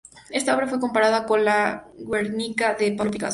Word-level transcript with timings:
Esta 0.31 0.55
obra 0.55 0.65
fue 0.67 0.79
comparada 0.79 1.27
con 1.27 1.41
el 1.41 1.81
"Guernica", 2.07 2.73
de 2.73 2.93
Pablo 2.93 3.11
Picasso. 3.11 3.29